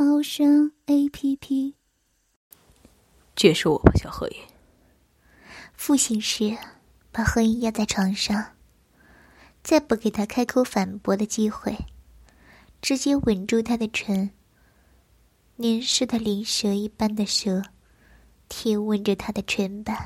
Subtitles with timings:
[0.00, 1.74] 猫声 A P P。
[3.34, 4.36] 这是我吧，小何影。
[5.74, 6.56] 复醒时，
[7.10, 8.54] 把何影压在床上，
[9.64, 11.76] 再不给他开口反驳的机会，
[12.80, 14.30] 直接吻住他的唇。
[15.56, 17.64] 凝视的灵蛇一般的舌，
[18.48, 19.96] 贴吻着他的唇瓣，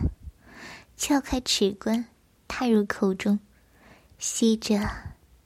[0.97, 2.07] 撬开齿关，
[2.49, 3.39] 踏入口中，
[4.19, 4.81] 吸着。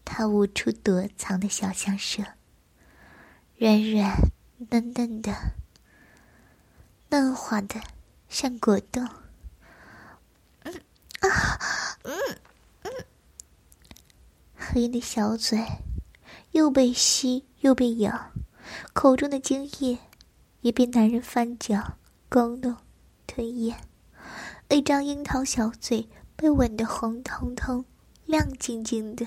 [0.05, 2.23] 他无处躲藏的小香舌，
[3.57, 4.16] 软软
[4.59, 5.33] 嫩嫩的，
[7.10, 7.80] 嫩滑的
[8.28, 9.06] 像果冻。
[10.63, 10.74] 嗯
[11.21, 11.29] 啊，
[12.02, 12.13] 嗯
[12.82, 12.93] 嗯，
[14.57, 15.65] 黑的小嘴
[16.52, 18.32] 又被吸又被咬，
[18.93, 19.98] 口中的精液
[20.63, 21.98] 也被男人翻搅、
[22.29, 22.76] 勾弄、
[23.26, 23.76] 吞咽，
[24.70, 27.85] 一张樱桃小嘴被吻得红彤彤、
[28.24, 29.24] 亮晶晶的。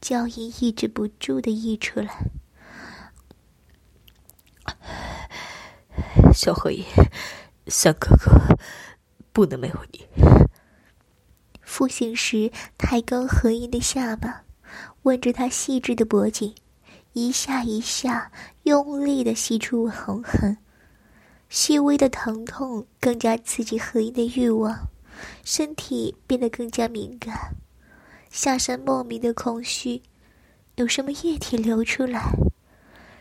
[0.00, 2.30] 娇音抑制不住的溢出来，
[6.38, 6.84] 小荷叶，
[7.66, 8.30] 三哥哥
[9.32, 10.06] 不能没有你。
[11.62, 14.44] 复醒时，抬高何音的下巴，
[15.02, 16.54] 吻着他细致的脖颈，
[17.12, 18.30] 一下一下
[18.62, 20.56] 用力的吸出红痕，
[21.48, 24.88] 细微的疼痛更加刺激何音的欲望，
[25.42, 27.36] 身体变得更加敏感。
[28.30, 30.00] 下身莫名的空虚，
[30.76, 32.30] 有什么液体流出来，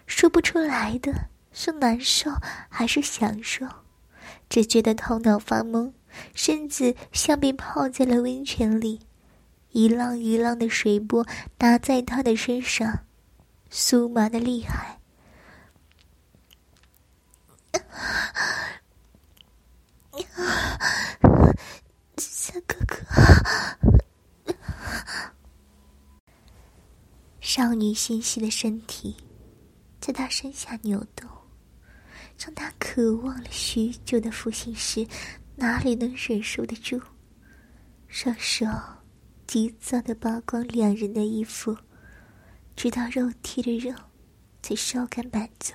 [0.06, 1.12] 说不出来的
[1.60, 2.30] 是难受
[2.70, 3.66] 还是享受，
[4.48, 5.92] 只觉得头脑发懵，
[6.36, 9.00] 身子像被泡在了温泉里，
[9.72, 11.26] 一浪一浪的水波
[11.58, 13.00] 打在他的身上，
[13.72, 15.00] 酥麻的厉害。
[22.20, 22.98] 三哥哥。
[27.42, 29.18] 少女纤细的身体
[30.00, 31.28] 在他身下扭动，
[32.38, 35.08] 让他渴望了许久的负心时
[35.56, 37.02] 哪里能忍受得住？
[38.08, 38.66] 双手
[39.46, 41.78] 急躁的扒光两人的衣服，
[42.76, 43.94] 直到肉体的肉，
[44.62, 45.74] 才稍感满足。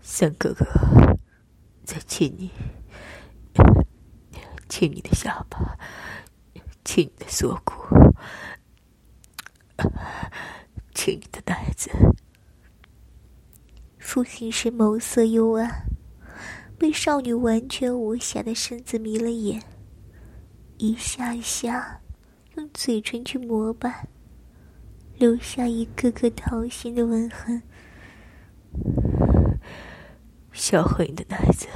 [0.00, 0.64] 三哥哥，
[1.84, 2.50] 再亲你。
[4.68, 5.78] 亲你的下巴，
[6.84, 7.74] 亲你的锁骨，
[10.94, 11.90] 亲你的奶子。
[14.02, 15.86] 父亲是眸色幽暗，
[16.76, 19.62] 被少女完全无瑕的身子迷了眼，
[20.76, 22.00] 一下一下
[22.56, 24.08] 用嘴唇去磨拌，
[25.16, 27.62] 留下一个个掏心的吻痕。
[30.52, 31.68] 小黑的奶子。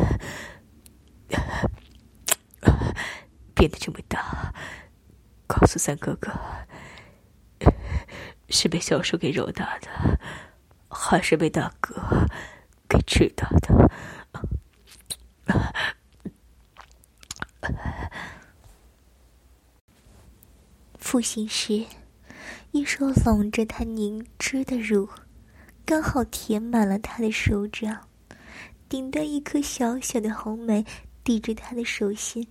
[3.54, 4.52] 变得这么大，
[5.46, 6.30] 告诉三哥哥，
[8.50, 10.15] 是被小叔给揉大的，
[10.98, 11.94] 还是被大哥
[12.88, 13.90] 给吃大的？
[20.98, 21.84] 复醒时，
[22.72, 25.08] 一手拢着他凝脂的乳，
[25.84, 28.08] 刚好填满了他的手掌，
[28.88, 30.84] 顶端一颗小小的红梅
[31.22, 32.48] 抵着他的手心。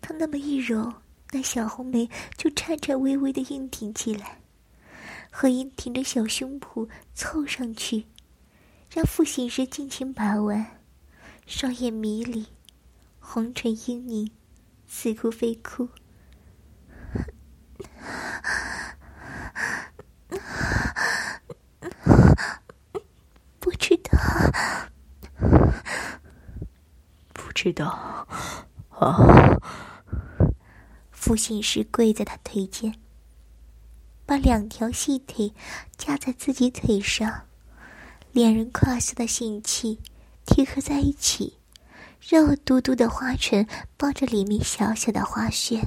[0.00, 0.94] 他那么一揉，
[1.30, 4.41] 那小红梅就颤颤巍巍的硬挺起来。
[5.34, 8.04] 何英挺着小胸脯凑上去，
[8.90, 10.78] 让傅醒时尽情把玩，
[11.46, 12.46] 双眼迷离，
[13.18, 14.30] 红唇嘤咛，
[14.86, 15.88] 似哭非哭。
[23.58, 24.18] 不知道，
[27.32, 28.28] 不知道，
[28.90, 29.58] 啊。
[31.10, 32.94] 复醒时，跪在他腿间，
[34.32, 35.52] 把两条细腿
[35.98, 37.42] 架在自己腿上，
[38.32, 39.98] 两人胯下的性器
[40.46, 41.58] 贴合在一起，
[42.26, 43.66] 肉嘟嘟的花唇
[43.98, 45.82] 抱着里面小小的花穴，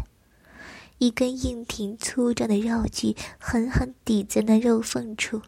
[1.00, 5.41] 一根硬挺粗壮的肉具狠狠抵在那肉缝处。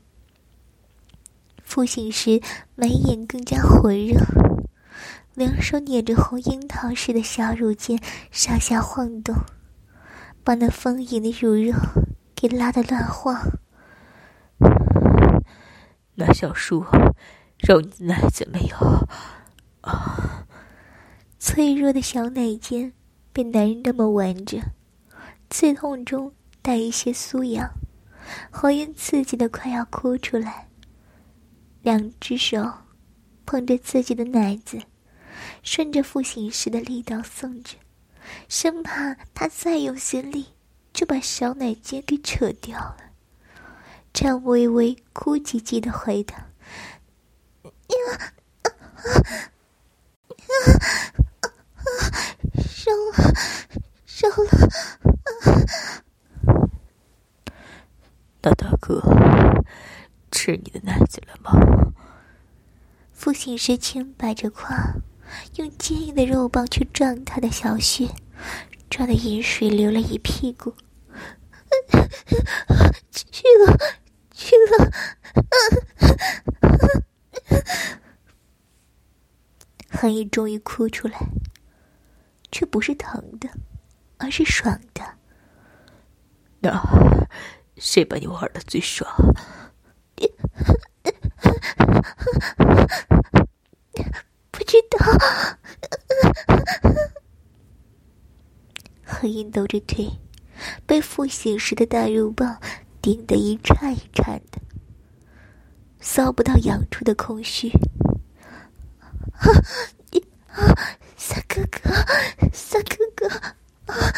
[1.64, 2.42] 复醒时，
[2.74, 4.18] 眉眼更加火热，
[5.36, 8.02] 两手捻着红樱桃似的小乳尖
[8.32, 9.36] 上下晃动。
[10.44, 11.78] 把那丰盈的乳肉
[12.40, 13.36] 给拉得乱晃，
[16.14, 16.86] 那小叔，
[17.58, 18.78] 揉你的奶子没有？
[19.82, 20.46] 啊！
[21.40, 22.94] 脆弱的小奶尖
[23.34, 24.62] 被男人那么玩着，
[25.50, 26.32] 刺痛中
[26.62, 27.72] 带一些酥痒，
[28.52, 30.68] 何言刺激的快要哭出来。
[31.82, 32.72] 两只手
[33.48, 34.80] 捧着自己的奶子，
[35.64, 37.78] 顺着父亲时的力道送着，
[38.48, 40.46] 生怕他再用心力
[40.98, 42.98] 就把小奶尖给扯掉了。
[44.12, 46.48] 张微微哭唧唧的回答
[47.64, 48.34] ：“呀，
[48.64, 48.74] 啊，
[51.44, 51.46] 啊，
[52.58, 53.32] 烧了，
[54.08, 54.50] 烧了。”
[58.42, 59.00] 那大哥
[60.32, 61.52] 吃你的奶子了吗？
[63.14, 64.96] 父亲是轻摆着胯，
[65.58, 68.10] 用坚硬的肉棒去撞他的小穴，
[68.90, 70.74] 撞得饮水流了一屁股。
[73.12, 73.78] 去了，
[74.32, 74.92] 去了。
[79.90, 81.18] 韩毅终于哭出来，
[82.52, 83.50] 却不是疼的，
[84.18, 85.02] 而是爽的。
[86.60, 86.72] 那
[87.78, 89.10] 谁把你玩的最爽？
[94.52, 94.98] 不知道。
[99.06, 100.12] 何英抖着腿，
[100.86, 102.60] 被复醒时的大肉棒
[103.02, 104.60] 顶得一颤一颤的，
[106.02, 107.72] 搔不到痒处的空虚。
[110.12, 110.74] 你啊
[111.16, 111.90] 三哥哥，
[112.52, 113.28] 三哥哥，
[113.86, 114.14] 啊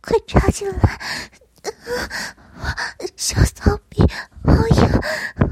[0.00, 0.98] 快插进来！
[2.58, 2.76] 啊
[3.16, 4.02] 小骚逼，
[4.44, 4.90] 好痒，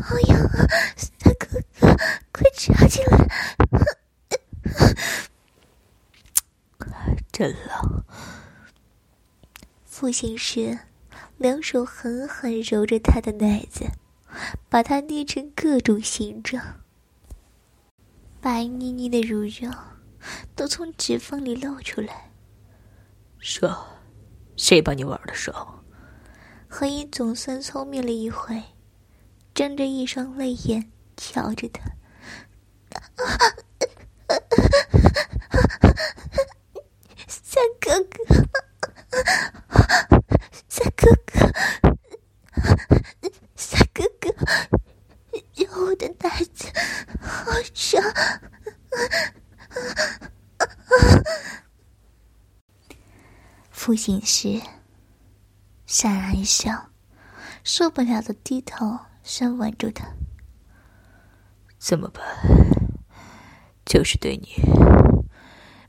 [0.03, 0.67] 好痒啊！
[0.97, 1.47] 三哥
[1.81, 1.97] 哥，
[2.33, 3.17] 快插进来！
[3.71, 3.85] 啊
[6.81, 6.95] 啊
[7.33, 8.05] 真冷。
[9.99, 10.79] 父亲时，
[11.39, 13.87] 两手狠狠揉着他的奶子，
[14.69, 16.63] 把它捏成各种形状。
[18.39, 19.75] 白腻腻的乳肉
[20.55, 22.31] 都从指缝里露出来。
[23.39, 23.87] 说，
[24.59, 25.67] 谁帮你玩的手？
[26.69, 28.63] 何英总算聪明了一回，
[29.55, 31.81] 睁着一双泪眼瞧着他。
[37.27, 38.19] 三哥哥，
[40.69, 41.51] 三哥哥，
[43.57, 44.31] 三哥哥。
[45.79, 46.69] 我的奶子
[47.21, 48.03] 好爽！
[54.07, 54.63] 父亲时，
[55.85, 56.91] 潸然一笑，
[57.65, 60.07] 受不了的低头深吻住他。
[61.77, 62.25] 怎么办？
[63.85, 64.47] 就是对你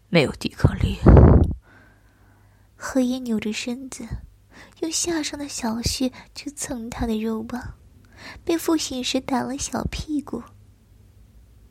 [0.10, 0.98] 没有抵抗力。
[2.76, 4.04] 何言扭着身子，
[4.80, 7.76] 用下上的小穴去蹭他的肉棒。
[8.44, 10.42] 被父醒时打了小屁股，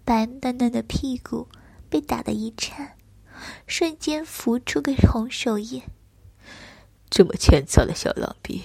[0.05, 1.49] 白嫩嫩的屁股
[1.91, 2.97] 被打得一颤，
[3.67, 5.83] 瞬间浮出个红手印。
[7.09, 8.63] 这么欠操的小狼逼，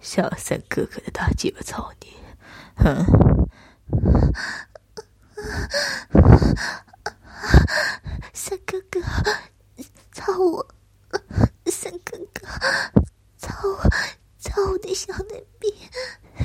[0.00, 2.08] 小三哥哥的大鸡巴操你，
[2.76, 3.04] 哼！
[8.32, 9.00] 三哥哥，
[10.12, 10.74] 操我！
[11.66, 12.46] 三哥哥，
[13.38, 13.90] 操我！
[14.38, 15.74] 操我的小嫩逼！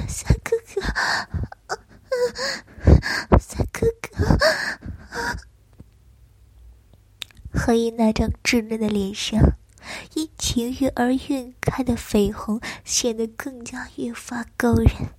[0.08, 0.82] 三哥哥，
[3.40, 4.10] 三哥哥，
[7.54, 9.40] 何以那张稚嫩的脸上，
[10.54, 15.14] 因情欲而晕开的绯红，显得更加越发勾人。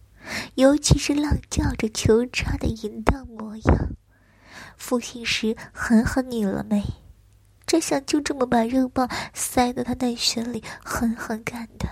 [0.56, 3.88] 尤其是浪叫着求插的淫荡模样，
[4.76, 6.84] 复兴时狠狠拧了眉，
[7.66, 11.88] 这想就这么把肉棒塞到他内穴里狠狠干的。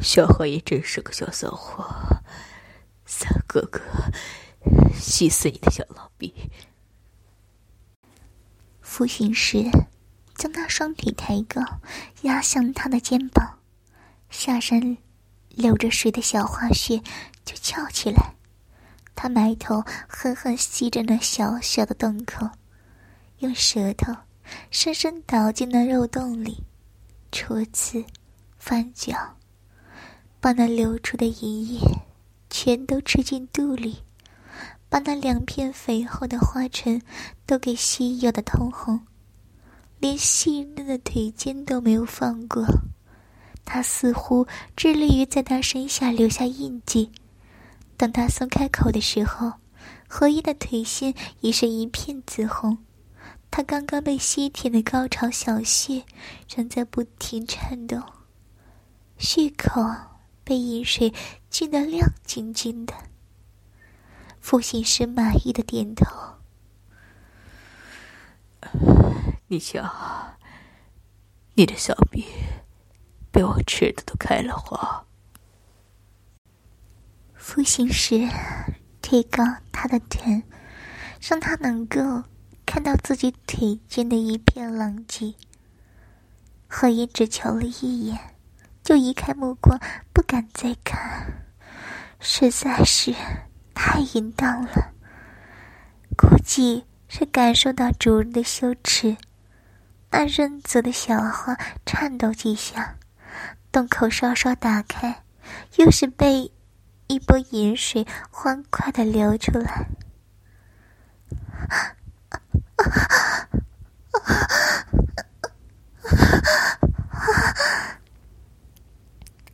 [0.00, 2.22] 小何也真是个小骚货，
[3.04, 3.80] 三哥哥，
[4.98, 6.32] 气死你的小老逼！
[8.80, 9.64] 复兴时，
[10.38, 11.60] 将他双腿抬高，
[12.22, 13.58] 压向他的肩膀，
[14.30, 14.96] 下身
[15.50, 17.02] 流着水的小花穴
[17.44, 18.36] 就翘起来。
[19.16, 22.50] 他埋头狠狠吸着那小小的洞口，
[23.40, 24.14] 用舌头
[24.70, 26.62] 深深倒进那肉洞里，
[27.32, 28.04] 戳刺、
[28.56, 29.34] 翻搅。
[30.40, 31.80] 把那流出的银液
[32.48, 34.04] 全都吃进肚里，
[34.88, 37.02] 把那两片肥厚的花唇
[37.44, 39.00] 都给吸咬的通红，
[40.00, 42.64] 连细嫩的腿尖都没有放过。
[43.64, 47.10] 他似乎致力于在他身下留下印记。
[47.96, 49.54] 等他松开口的时候，
[50.08, 52.78] 何一的腿心已是一片紫红。
[53.50, 56.04] 他刚刚被吸舔的高潮小穴
[56.54, 58.02] 仍在不停颤动，
[59.18, 59.82] 血口。
[60.44, 61.12] 被饮水
[61.50, 62.94] 浸得亮晶晶的。
[64.40, 66.06] 傅行师满意的点头
[69.48, 69.82] ：“你瞧，
[71.54, 72.24] 你的小臂
[73.30, 75.04] 被我吃的都开了花。”
[77.34, 78.28] 傅行时
[79.00, 80.42] 提高他的臀，
[81.20, 81.98] 让他能够
[82.66, 85.34] 看到自己腿间的一片狼藉。
[86.66, 88.36] 何言只瞧了一眼，
[88.84, 89.80] 就移开目光，
[90.12, 91.26] 不敢再看，
[92.20, 93.14] 实在是。
[93.80, 94.92] 太淫荡了，
[96.16, 99.16] 估计是感受到主人的羞耻，
[100.10, 102.96] 那润泽的小花颤抖几下，
[103.70, 105.22] 洞口稍稍打开，
[105.76, 106.50] 又是被
[107.06, 109.86] 一波盐水欢快的流出来。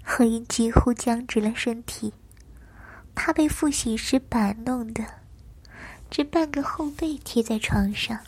[0.02, 2.14] 何音几乎僵直了身体。
[3.16, 5.02] 他被复习时摆弄的，
[6.10, 8.18] 只半个后背贴在床上，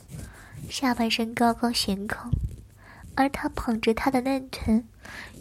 [0.68, 2.30] 下半身高高悬空，
[3.14, 4.86] 而他捧着他的嫩臀，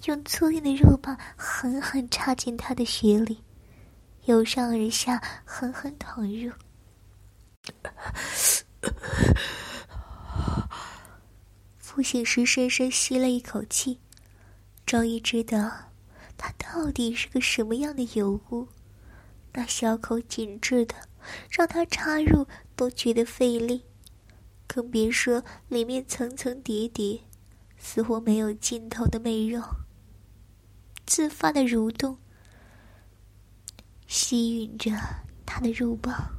[0.06, 3.44] 用粗硬的肉棒狠狠插进他的血里，
[4.26, 6.52] 由上而下狠狠捅入。
[11.78, 14.00] 复醒时深深吸了一口气，
[14.86, 15.72] 终于知道
[16.38, 18.68] 他到底是个什么样的尤物。
[19.54, 20.96] 那小口紧致的，
[21.50, 23.86] 让他插入都觉得费力，
[24.68, 27.22] 更别说里面层层叠叠、
[27.78, 29.62] 似乎没有尽头的媚肉，
[31.06, 32.18] 自发的蠕动，
[34.08, 34.92] 吸吮着
[35.46, 36.32] 他的肉棒，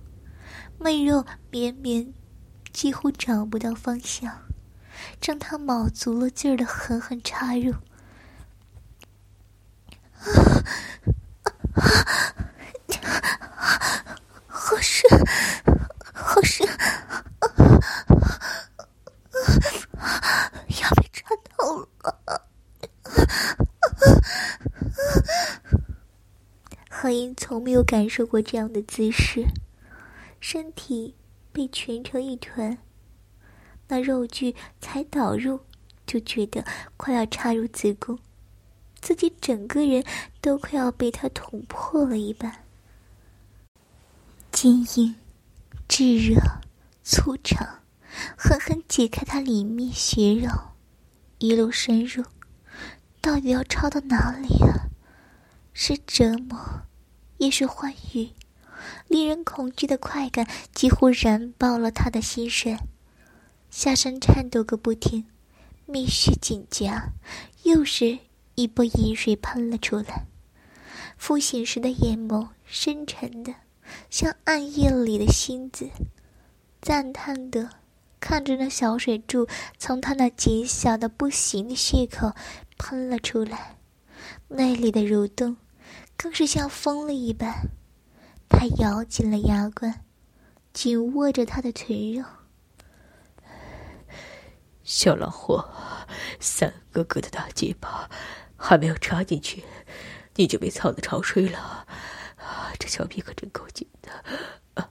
[0.78, 2.12] 媚肉绵绵，
[2.72, 4.42] 几乎找不到方向，
[5.22, 7.72] 让他卯足了劲儿的狠狠插入。
[7.72, 7.80] 啊
[11.76, 12.44] 啊
[14.48, 15.08] 好深，
[16.12, 16.66] 好深，
[20.80, 22.20] 要被插透了。
[26.90, 29.46] 何英从没有感受过这样的姿势，
[30.40, 31.14] 身体
[31.52, 32.76] 被蜷成一团，
[33.86, 35.60] 那肉具才导入，
[36.04, 36.64] 就觉得
[36.96, 38.18] 快要插入子宫，
[39.00, 40.02] 自己整个人
[40.40, 42.64] 都快要被他捅破了一般。
[44.50, 45.14] 坚硬、
[45.86, 46.40] 炙热、
[47.04, 47.78] 粗长，
[48.36, 50.50] 狠狠解开它里面血肉，
[51.38, 52.24] 一路深入，
[53.20, 54.90] 到底要插到哪里啊？
[55.72, 56.82] 是折磨，
[57.38, 58.30] 也是欢愉，
[59.08, 62.78] 令人恐惧的快感几乎燃爆了他的心神，
[63.70, 65.26] 下身颤抖个不停，
[65.86, 67.12] 密血紧夹，
[67.62, 68.18] 又是
[68.54, 70.26] 一波饮水喷了出来。
[71.16, 73.54] 复醒时的眼眸深沉的。
[74.10, 75.88] 像暗夜里的星子，
[76.82, 77.70] 赞叹的
[78.18, 79.46] 看着那小水柱
[79.78, 82.32] 从他那紧小的不行的血口
[82.76, 83.76] 喷了出来，
[84.48, 85.56] 内里的蠕动
[86.16, 87.68] 更是像疯了一般。
[88.48, 90.04] 他咬紧了牙关，
[90.72, 92.24] 紧握着他的臀肉。
[94.82, 95.68] 小老货，
[96.38, 98.08] 三哥哥的大鸡巴
[98.56, 99.64] 还没有插进去，
[100.36, 101.86] 你就被操的潮水了。
[102.78, 104.24] 这小屁可真够紧的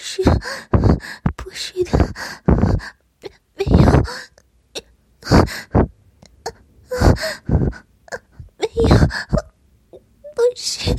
[0.00, 0.22] 是，
[1.36, 1.90] 不是的，
[3.54, 3.76] 没有，
[8.56, 8.96] 没有，
[10.34, 10.96] 不是。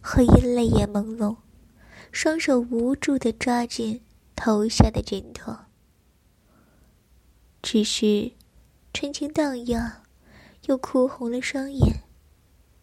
[0.00, 1.38] 何音泪眼朦胧，
[2.12, 4.00] 双手无助的抓紧
[4.36, 5.52] 头下的枕头。
[7.60, 8.30] 只是，
[8.92, 10.02] 春情荡漾，
[10.66, 12.04] 又哭红了双眼，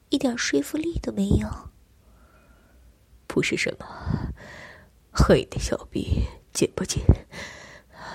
[0.10, 1.48] 一点说服力都没有。
[3.28, 3.86] 不是什么，
[5.14, 7.02] 黑的小臂紧不紧，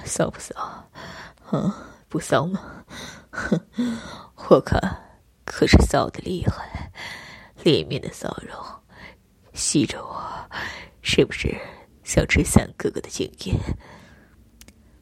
[0.04, 0.90] 骚不骚？
[1.52, 1.72] 嗯，
[2.10, 2.84] 不骚吗？
[3.30, 3.58] 哼，
[4.50, 4.78] 我看
[5.46, 6.92] 可是骚的厉害，
[7.64, 8.82] 里面的骚肉
[9.56, 10.50] 吸着我，
[11.02, 11.56] 是不是
[12.04, 13.54] 想吃三哥哥的精液？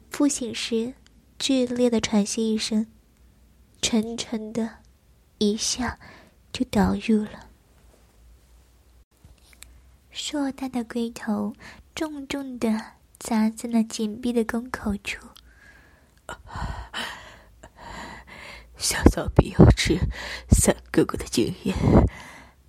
[0.09, 0.93] 复醒时。
[1.37, 2.87] 剧烈的喘息一声，
[3.81, 4.77] 沉沉的，
[5.37, 5.99] 一下
[6.53, 7.49] 就倒入了。
[10.11, 11.53] 硕大的龟头
[11.93, 15.27] 重重的砸在那紧闭的宫口处。
[18.77, 19.99] 小骚逼要吃
[20.49, 21.75] 三哥哥的经验，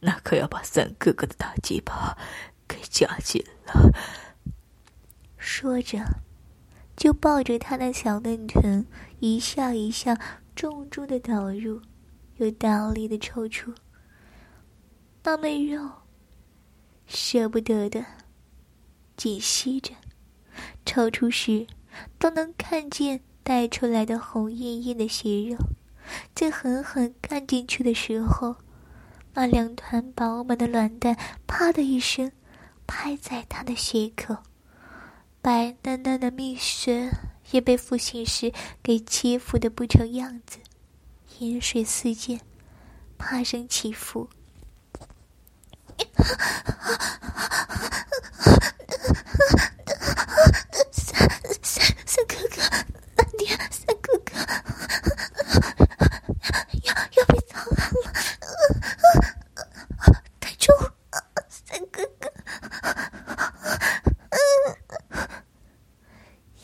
[0.01, 2.17] 那可要把三哥哥的大鸡巴
[2.69, 3.93] 给夹紧了。
[5.37, 5.99] 说着，
[6.97, 8.87] 就抱着他的小嫩臀，
[9.21, 10.19] 一下一下
[10.55, 11.81] 重重的导入，
[12.37, 13.73] 又大力的抽出。
[15.23, 15.89] 那妹肉
[17.07, 18.05] 舍不得的
[19.17, 19.95] 紧吸着，
[20.85, 21.67] 抽出时
[22.19, 25.57] 都能看见带出来的红艳艳的血肉。
[26.35, 28.57] 在狠狠干进去的时候，
[29.39, 31.15] 那两团饱满的卵蛋
[31.47, 32.33] 啪的一声
[32.87, 34.35] 拍在他的血口，
[35.43, 37.11] 白嫩嫩的蜜穴
[37.51, 38.51] 也被父亲时
[38.83, 40.57] 给欺负的不成样子，
[41.41, 42.41] 饮水四溅，
[43.19, 44.27] 啪声起伏。
[50.93, 51.29] 三
[51.63, 54.33] 三三哥哥，三弟，三哥哥，
[56.85, 58.15] 要要被操烂了！
[60.41, 60.75] 太重，
[61.49, 62.31] 三哥哥，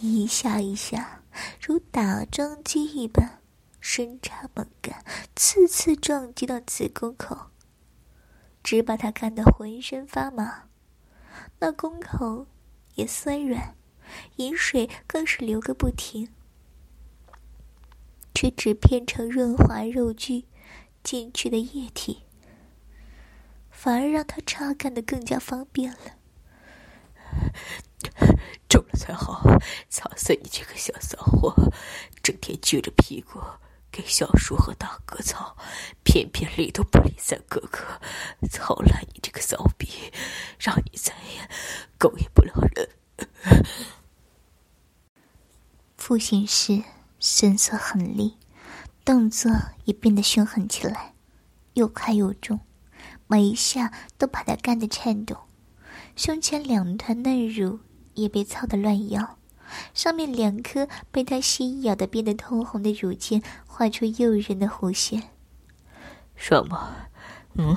[0.00, 1.22] 一下一下
[1.60, 3.40] 如打桩机一般，
[3.80, 5.04] 深插猛干，
[5.34, 7.50] 次次撞击到子宫口。
[8.62, 10.68] 只把他干得浑身发麻，
[11.58, 12.46] 那宫口
[12.94, 13.74] 也酸软，
[14.36, 16.28] 饮水更是流个不停，
[18.32, 20.44] 却只变成润滑肉具
[21.02, 22.22] 进去的液体，
[23.68, 26.18] 反而让他插干的更加方便了。
[28.68, 29.42] 中了才好，
[29.88, 31.54] 操死你这个小骚货，
[32.22, 33.40] 整天撅着屁股。
[33.94, 35.54] 给小叔和大哥操，
[36.02, 38.00] 偏偏理都不理三哥哥，
[38.48, 39.86] 操烂你这个骚逼，
[40.58, 41.46] 让你再也
[41.98, 42.88] 勾引不了人。
[45.98, 46.82] 父亲时
[47.20, 48.38] 神色狠厉，
[49.04, 49.52] 动作
[49.84, 51.12] 也变得凶狠起来，
[51.74, 52.60] 又快又重，
[53.26, 55.36] 每一下都把他干得颤抖，
[56.16, 57.80] 胸前两团嫩乳
[58.14, 59.38] 也被操得乱摇。
[59.94, 65.30] 上面两颗被他吸咬的变得通红的乳尖，画出诱人的弧线。
[66.36, 67.08] 爽吗？
[67.54, 67.74] 嗯，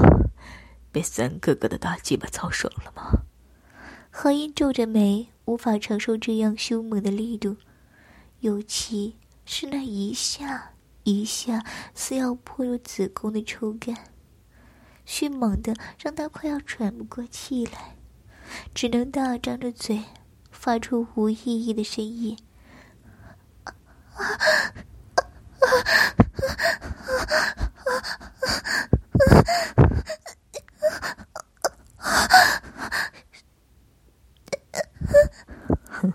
[0.91, 3.21] 被三哥哥的大鸡巴操爽了吗？
[4.11, 7.57] 何英皱着眉，无法承受这样凶猛的力度，
[8.39, 10.71] 尤其是那一下
[11.03, 13.95] 一下似要破入子宫的抽感，
[15.05, 17.95] 迅猛的让他快要喘不过气来，
[18.73, 20.03] 只能大张着嘴。
[20.65, 22.35] 发出无意义的声音。
[35.87, 36.11] 哼，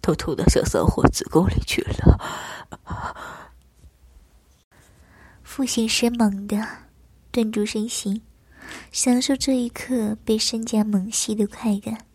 [0.00, 2.18] 都吐到小骚货子宫里去了。
[5.42, 6.66] 父亲生猛地
[7.30, 8.22] 顿住身形，
[8.90, 12.06] 享受这一刻被身颊猛吸的快感。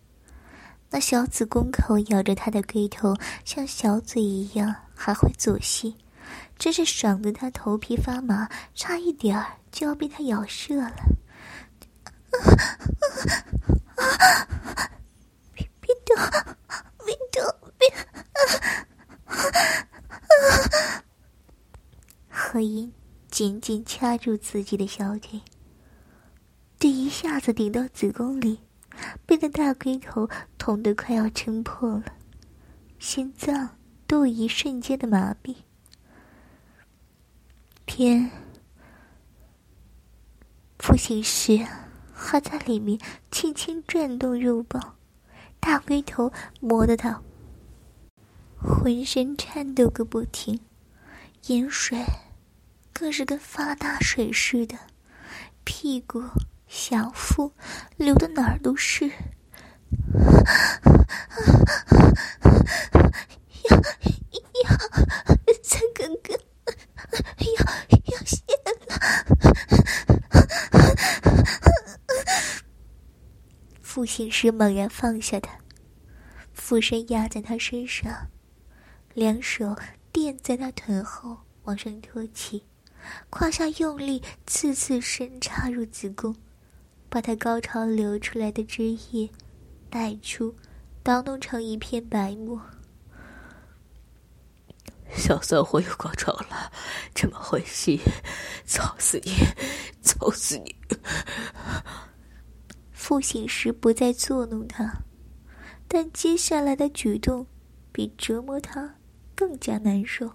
[0.92, 5.96] 那小子宫口咬着他的龟头，像小嘴一样，还会左吸，
[6.58, 10.96] 真是爽得他头皮发麻，差一点儿就要被他咬射了。
[15.54, 16.16] 别别动，
[17.06, 17.88] 别动，别！
[22.30, 22.92] 何音
[23.30, 25.40] 紧紧掐住自己的小腿，
[26.80, 28.60] 这一下子顶到子宫里。
[29.26, 32.06] 被那大龟头捅得快要撑破了，
[33.00, 35.56] 心脏都一瞬间的麻痹。
[37.86, 38.30] 天
[40.78, 41.66] 父亲时
[42.14, 43.00] 还在里面
[43.32, 44.96] 轻轻转动肉棒，
[45.60, 47.22] 大龟头磨得他
[48.62, 50.60] 浑身颤抖个不停，
[51.48, 52.04] 盐水
[52.94, 54.78] 更是跟发大水似的，
[55.64, 56.24] 屁股。
[56.70, 57.52] 小腹
[57.98, 59.10] 流的哪儿都是，
[63.70, 63.82] 要要
[65.64, 66.40] 三哥哥，
[67.42, 67.66] 要
[68.06, 68.74] 要谢了。
[73.82, 75.58] 父亲时猛然放下他，
[76.54, 78.30] 俯身压在他身上，
[79.16, 79.76] 两手
[80.12, 82.64] 垫在他臀后往上托起，
[83.32, 86.36] 胯下用力，次次深插入子宫。
[87.10, 89.30] 把他高潮流出来的汁液
[89.90, 90.56] 带出，
[91.02, 92.62] 捣弄成一片白沫。
[95.12, 96.72] 小骚货又高潮了，
[97.16, 98.00] 这么会戏，
[98.64, 99.32] 操死你，
[100.04, 100.76] 操死你！
[102.92, 105.02] 父醒时不再作弄他，
[105.88, 107.48] 但接下来的举动
[107.92, 108.98] 比折磨他
[109.36, 110.34] 更加难受。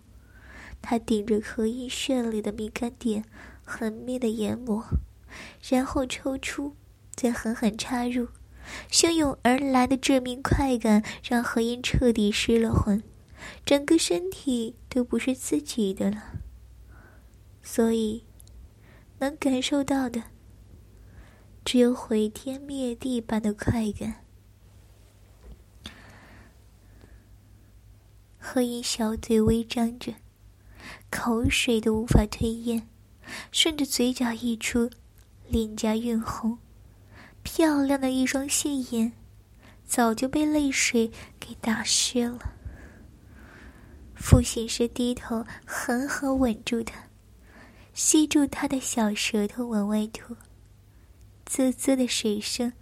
[0.82, 3.24] 他顶着荷叶绚丽的敏感点，
[3.64, 4.84] 狠命的研磨。
[5.68, 6.76] 然后抽出，
[7.14, 8.28] 再狠狠插入，
[8.90, 13.02] 汹涌而来的致命快感让何音彻底失了魂，
[13.64, 16.22] 整个身体都不是自己的了。
[17.62, 18.24] 所以，
[19.18, 20.22] 能感受到的
[21.64, 24.24] 只有毁天灭地般的快感。
[28.38, 30.12] 何音小嘴微张着，
[31.10, 32.86] 口水都无法吞咽，
[33.50, 34.90] 顺着嘴角溢出，
[35.54, 36.58] 脸颊晕红。
[37.44, 39.12] 漂亮的一双杏眼，
[39.84, 42.54] 早就被泪水给打湿了。
[44.16, 47.04] 父亲是低头狠狠吻住他，
[47.92, 50.36] 吸住他的小舌头往外吐，
[51.46, 52.72] 滋滋的水声，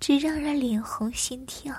[0.00, 1.72] 只让人脸红心跳。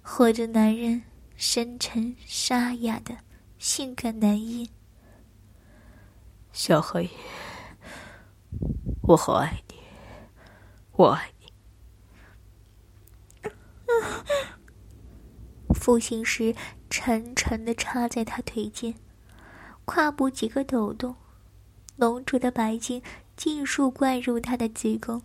[0.00, 1.02] 或者男人
[1.36, 3.14] 深沉沙哑的
[3.58, 4.66] 性感男音，
[6.54, 7.10] 小黑，
[9.02, 9.74] 我好爱你，
[10.92, 11.52] 我爱你。
[15.74, 16.54] 复兴时，
[16.88, 18.94] 沉沉的插在他腿间，
[19.84, 21.16] 胯部几个抖动，
[21.96, 23.02] 浓浊的白精
[23.36, 25.22] 尽数灌入他的子宫，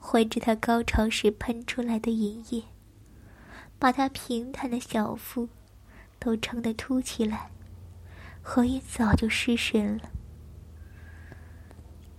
[0.00, 2.64] 混着他高潮时喷出来的银液，
[3.78, 5.48] 把他平坦的小腹
[6.18, 7.52] 都撑得凸起来。
[8.42, 10.10] 何音早就失神了，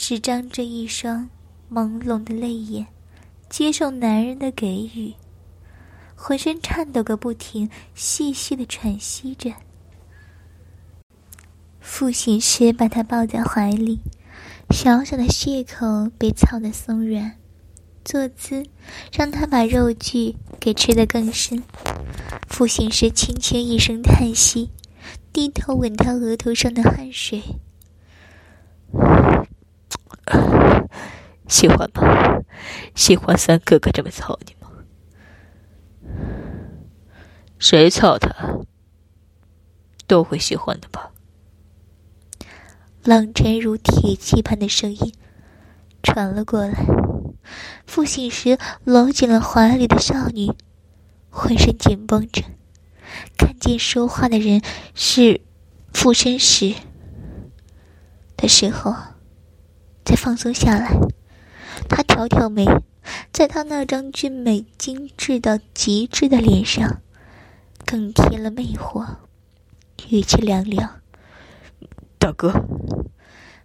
[0.05, 1.29] 只张着一双
[1.71, 2.87] 朦胧的泪眼，
[3.49, 5.13] 接受男人的给予。
[6.13, 9.53] 浑身颤抖个不停，细细的喘息着。
[11.79, 14.01] 父亲时把他抱在怀里，
[14.71, 17.37] 小小的血口被操得松软，
[18.03, 18.65] 坐姿
[19.13, 21.63] 让他把肉具给吃得更深。
[22.49, 24.69] 父亲时轻轻一声叹息，
[25.31, 27.41] 低头吻他额头上的汗水。
[31.47, 32.41] 喜欢吗？
[32.95, 34.69] 喜欢三哥哥这么操你吗？
[37.59, 38.59] 谁操他，
[40.07, 41.11] 都会喜欢的吧？
[43.03, 45.13] 冷沉如铁器般的声音
[46.01, 46.85] 传了过来。
[47.85, 50.51] 复醒时，搂紧了怀里的少女，
[51.29, 52.43] 浑身紧绷着。
[53.37, 54.61] 看见说话的人
[54.95, 55.41] 是
[55.93, 56.73] 附身时
[58.37, 58.95] 的时候，
[60.03, 60.97] 再放松下来。
[61.89, 62.65] 他挑挑眉，
[63.31, 67.01] 在他那张俊美精致到极致的脸上。
[67.85, 69.05] 更添了魅惑，
[70.09, 71.01] 语气凉凉。
[72.17, 72.53] 大哥，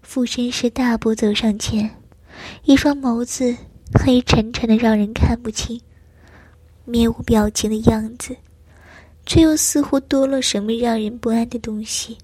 [0.02, 1.96] 附身时大步走上前，
[2.64, 3.56] 一双眸子
[3.94, 5.80] 黑沉沉的，让人看不清，
[6.84, 8.36] 面无表情的样子，
[9.24, 12.18] 却又似乎多了什么让人不安的东西。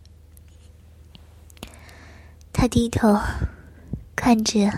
[2.52, 3.16] 他低头
[4.16, 4.70] 看着，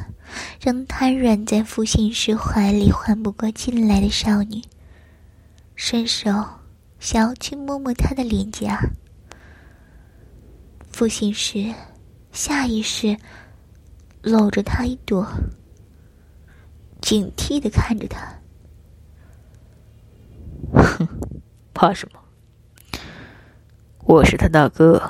[0.61, 4.63] 仍瘫软在父亲时怀里缓不过劲来的少女，
[5.75, 6.33] 伸手。
[6.99, 8.81] 想要去摸摸她的脸颊，
[10.91, 11.73] 父亲时，
[12.33, 13.17] 下意识
[14.23, 15.27] 搂着他一朵，
[17.03, 18.27] 警惕的看着他。
[20.73, 21.07] 哼，
[21.75, 22.19] 怕什么？
[24.05, 25.01] 我是他大哥，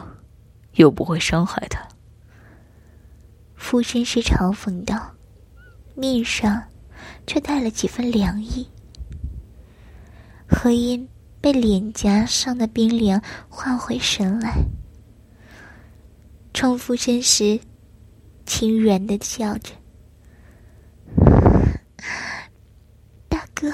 [0.72, 1.86] 又不会伤害他。
[3.68, 5.12] 父亲时嘲讽道，
[5.96, 6.62] 面上
[7.26, 8.68] 却带了几分凉意。
[10.48, 11.08] 何音。
[11.38, 14.56] 被脸颊上的冰凉唤回神来，
[16.52, 17.60] 冲附身时，
[18.44, 19.72] 轻软的笑着
[23.28, 23.70] ：“大哥。”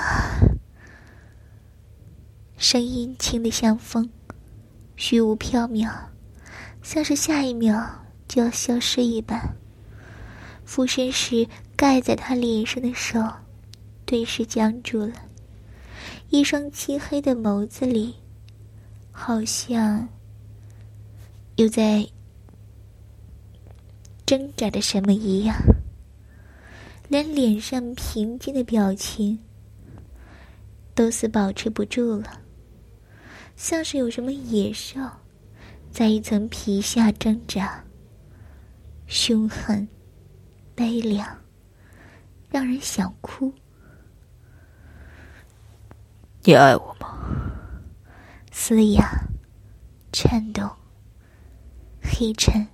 [2.58, 4.10] 声音轻得像风，
[4.96, 5.90] 虚无缥缈，
[6.82, 9.56] 像是下一秒就要消失一般。
[10.64, 11.46] 附身时
[11.76, 13.18] 盖在他脸上的手，
[14.06, 15.12] 顿时僵住了。
[16.30, 18.14] 一双漆黑的眸子里，
[19.10, 20.08] 好像
[21.56, 22.06] 又在
[24.24, 25.54] 挣扎着什么一样，
[27.08, 29.38] 连脸上平静的表情
[30.94, 32.40] 都似保持不住了，
[33.56, 34.98] 像是有什么野兽
[35.90, 37.84] 在一层皮下挣扎，
[39.06, 39.86] 凶狠、
[40.74, 41.38] 悲凉，
[42.50, 43.52] 让人想哭。
[46.44, 47.18] 你爱我吗？
[48.50, 49.08] 嘶哑、
[50.12, 50.68] 颤抖、
[52.02, 52.66] 黑沉，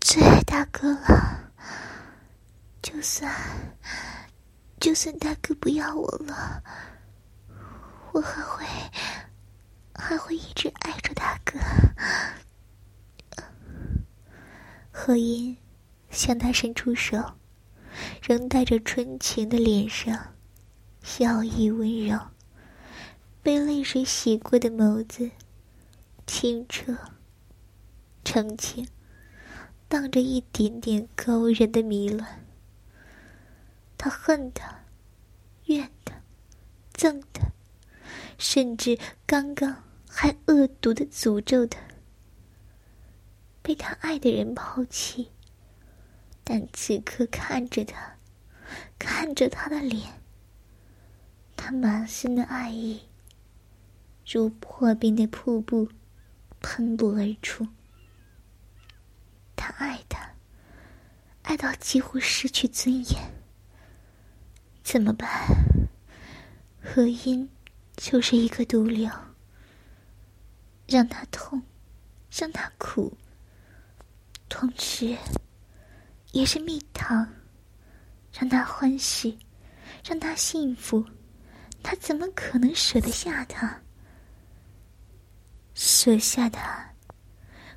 [0.00, 1.52] 最爱大哥了。
[2.82, 3.32] 就算，
[4.80, 6.62] 就算大哥不要我了，
[8.12, 8.64] 我还会，
[9.94, 11.58] 还会一直爱着大哥。
[15.08, 15.56] 何音
[16.10, 17.38] 向他伸出手，
[18.22, 20.34] 仍带着纯情的脸上，
[21.02, 22.18] 笑意温柔，
[23.42, 25.30] 被泪水洗过的眸子，
[26.26, 26.94] 清澈、
[28.22, 28.86] 澄清，
[29.88, 32.44] 荡着一点点勾人的迷乱。
[33.96, 34.84] 他恨他，
[35.64, 36.16] 怨他，
[36.92, 37.46] 憎他，
[38.36, 41.80] 甚至刚刚还恶毒的诅咒他。
[43.68, 45.30] 被他爱的人抛弃，
[46.42, 48.16] 但此刻看着他，
[48.98, 50.22] 看着他的脸，
[51.54, 53.02] 他满心的爱意
[54.26, 55.90] 如破冰的瀑布
[56.62, 57.68] 喷薄而出。
[59.54, 60.30] 他爱他，
[61.42, 63.30] 爱到几乎失去尊严。
[64.82, 65.28] 怎么办？
[66.82, 67.50] 何音
[67.98, 69.10] 就是一个毒瘤，
[70.86, 71.60] 让他痛，
[72.30, 73.18] 让他苦。
[74.48, 75.16] 同时，
[76.32, 77.26] 也是蜜糖，
[78.32, 79.38] 让他欢喜，
[80.04, 81.04] 让他幸福。
[81.82, 83.80] 他怎么可能舍得下他？
[85.74, 86.92] 舍下他，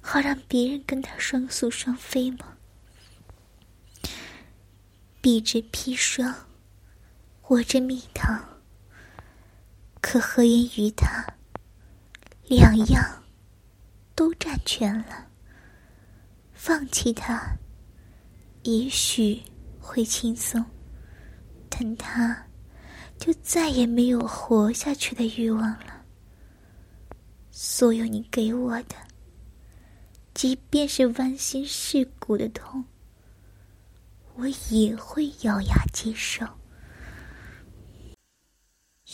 [0.02, 2.58] 好让别人跟他双宿双飞吗？
[5.22, 6.34] 彼之砒霜，
[7.44, 8.44] 我这蜜糖。
[10.02, 11.24] 可何言于他？
[12.48, 13.24] 两样
[14.16, 15.31] 都占全了。
[16.64, 17.58] 放弃他，
[18.62, 19.42] 也许
[19.80, 20.64] 会轻松，
[21.68, 22.38] 但他
[23.18, 26.06] 就再也没有活下去的欲望了。
[27.50, 28.96] 所有你给我的，
[30.36, 32.86] 即便是剜心蚀骨的痛，
[34.36, 36.46] 我也会咬牙接受。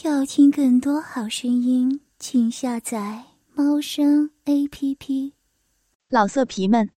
[0.04, 5.34] 要听更多好声音，请下载猫声 A P P。
[6.10, 6.97] 老色皮们。